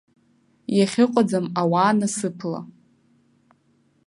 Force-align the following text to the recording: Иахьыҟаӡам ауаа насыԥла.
Иахьыҟаӡам 0.77 1.45
ауаа 1.61 1.93
насыԥла. 1.99 2.61